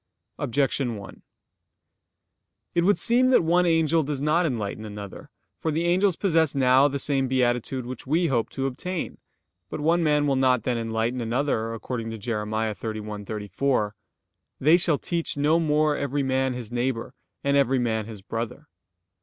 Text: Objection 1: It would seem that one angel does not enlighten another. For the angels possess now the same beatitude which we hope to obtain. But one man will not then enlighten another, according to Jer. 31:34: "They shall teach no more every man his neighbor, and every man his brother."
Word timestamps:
Objection 0.39 0.95
1: 0.95 1.21
It 2.73 2.83
would 2.83 2.97
seem 2.97 3.29
that 3.29 3.43
one 3.43 3.67
angel 3.67 4.01
does 4.01 4.19
not 4.19 4.47
enlighten 4.47 4.83
another. 4.83 5.29
For 5.59 5.69
the 5.69 5.83
angels 5.85 6.15
possess 6.15 6.55
now 6.55 6.87
the 6.87 6.97
same 6.97 7.27
beatitude 7.27 7.85
which 7.85 8.07
we 8.07 8.25
hope 8.25 8.49
to 8.49 8.65
obtain. 8.65 9.19
But 9.69 9.79
one 9.79 10.01
man 10.01 10.25
will 10.25 10.35
not 10.35 10.63
then 10.63 10.79
enlighten 10.79 11.21
another, 11.21 11.71
according 11.75 12.09
to 12.09 12.17
Jer. 12.17 12.43
31:34: 12.47 13.91
"They 14.59 14.77
shall 14.77 14.97
teach 14.97 15.37
no 15.37 15.59
more 15.59 15.95
every 15.95 16.23
man 16.23 16.53
his 16.53 16.71
neighbor, 16.71 17.13
and 17.43 17.55
every 17.55 17.77
man 17.77 18.07
his 18.07 18.23
brother." 18.23 18.69